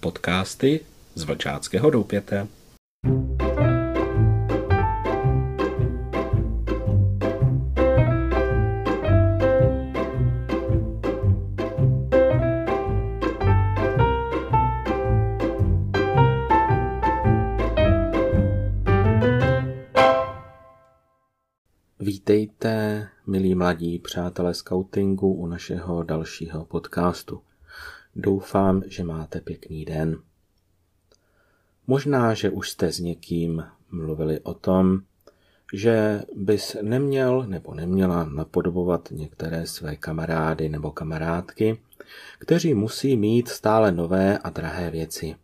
[0.00, 0.80] Podcasty
[1.14, 2.46] z Vlčáckého doupěte.
[21.98, 27.42] Vítejte, milí mladí přátelé skautingu, u našeho dalšího podcastu.
[28.16, 30.18] Doufám, že máte pěkný den.
[31.86, 35.00] Možná, že už jste s někým mluvili o tom,
[35.72, 41.80] že bys neměl nebo neměla napodobovat některé své kamarády nebo kamarádky,
[42.38, 45.36] kteří musí mít stále nové a drahé věci.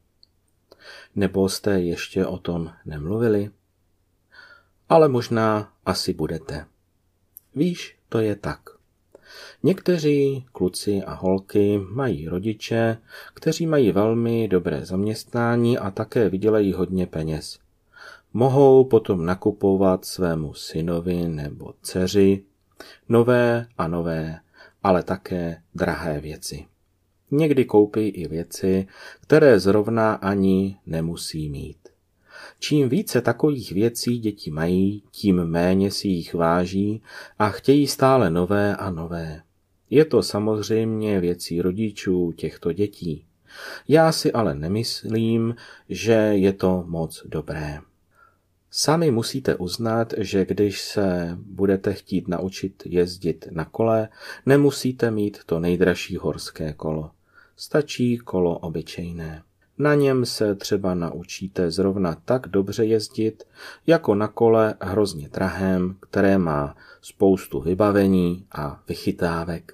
[1.14, 3.50] Nebo jste ještě o tom nemluvili?
[4.88, 6.66] Ale možná asi budete.
[7.54, 8.75] Víš, to je tak.
[9.62, 12.98] Někteří kluci a holky mají rodiče,
[13.34, 17.58] kteří mají velmi dobré zaměstnání a také vydělají hodně peněz.
[18.32, 22.42] Mohou potom nakupovat svému synovi nebo dceři
[23.08, 24.40] nové a nové,
[24.82, 26.66] ale také drahé věci.
[27.30, 28.86] Někdy koupí i věci,
[29.20, 31.95] které zrovna ani nemusí mít.
[32.58, 37.02] Čím více takových věcí děti mají, tím méně si jich váží
[37.38, 39.42] a chtějí stále nové a nové.
[39.90, 43.24] Je to samozřejmě věcí rodičů těchto dětí.
[43.88, 45.56] Já si ale nemyslím,
[45.88, 47.78] že je to moc dobré.
[48.70, 54.08] Sami musíte uznat, že když se budete chtít naučit jezdit na kole,
[54.46, 57.10] nemusíte mít to nejdražší horské kolo.
[57.56, 59.42] Stačí kolo obyčejné.
[59.78, 63.44] Na něm se třeba naučíte zrovna tak dobře jezdit,
[63.86, 69.72] jako na kole hrozně drahém, které má spoustu vybavení a vychytávek.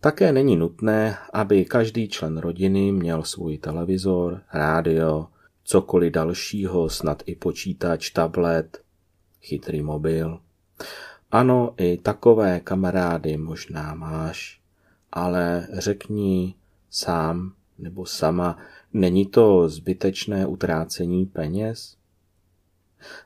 [0.00, 5.26] Také není nutné, aby každý člen rodiny měl svůj televizor, rádio,
[5.64, 8.82] cokoliv dalšího, snad i počítač, tablet,
[9.42, 10.40] chytrý mobil.
[11.30, 14.60] Ano, i takové kamarády možná máš,
[15.12, 16.54] ale řekni
[16.90, 18.58] sám, nebo sama,
[18.92, 21.96] není to zbytečné utrácení peněz?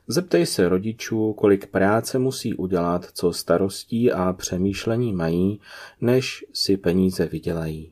[0.07, 5.59] Zeptej se rodičů, kolik práce musí udělat, co starostí a přemýšlení mají,
[6.01, 7.91] než si peníze vydělají.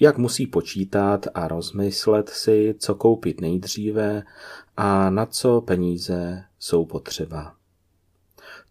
[0.00, 4.22] Jak musí počítat a rozmyslet si, co koupit nejdříve
[4.76, 7.59] a na co peníze jsou potřeba.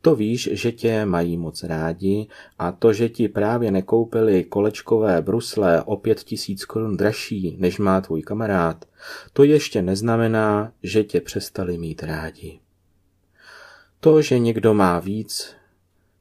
[0.01, 2.27] To víš, že tě mají moc rádi
[2.59, 8.01] a to, že ti právě nekoupili kolečkové brusle o pět tisíc korun dražší, než má
[8.01, 8.85] tvůj kamarád,
[9.33, 12.59] to ještě neznamená, že tě přestali mít rádi.
[13.99, 15.55] To, že někdo má víc,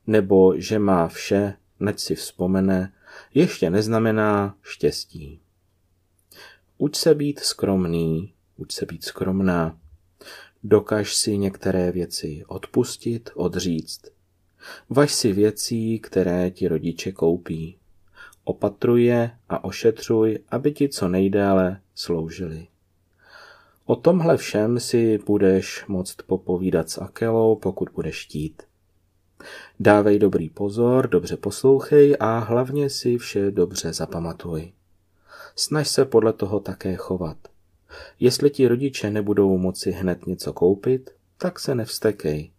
[0.07, 2.93] nebo že má vše, než si vzpomene,
[3.35, 5.41] ještě neznamená štěstí.
[6.79, 9.79] Uč se být skromný, uč se být skromná,
[10.65, 14.11] Dokaž si některé věci odpustit, odříct.
[14.91, 17.79] Važ si věcí, které ti rodiče koupí.
[18.45, 22.67] Opatruje a ošetřuj, aby ti co nejdéle sloužili.
[23.87, 28.63] O tomhle všem si budeš moct popovídat s Akelou, pokud budeš chtít.
[29.81, 34.73] Dávej dobrý pozor, dobře poslouchej a hlavně si vše dobře zapamatuj.
[35.57, 37.37] Snaž se podle toho také chovat.
[38.21, 42.51] Jestli ti rodiče nebudou moci hned něco koupit, tak se nevstekej.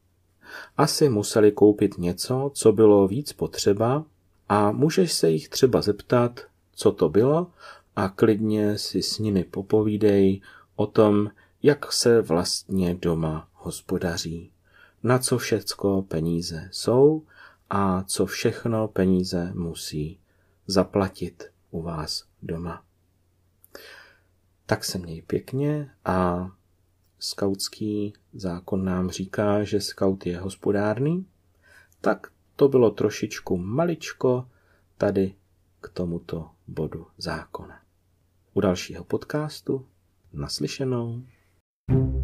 [0.78, 4.06] Asi museli koupit něco, co bylo víc potřeba
[4.50, 6.40] a můžeš se jich třeba zeptat,
[6.76, 7.48] co to bylo
[7.96, 10.42] a klidně si s nimi popovídej
[10.76, 11.30] o tom,
[11.64, 14.52] jak se vlastně doma hospodaří,
[15.04, 17.24] na co všecko peníze jsou
[17.70, 20.20] a co všechno peníze musí
[20.68, 22.89] zaplatit u vás doma
[24.70, 26.50] tak se měj pěkně a
[27.20, 31.26] skautský zákon nám říká, že skaut je hospodárný,
[32.02, 34.48] tak to bylo trošičku maličko
[34.98, 35.36] tady
[35.82, 37.82] k tomuto bodu zákona.
[38.54, 39.86] U dalšího podcastu
[40.34, 41.24] naslyšenou.
[41.88, 42.19] thank you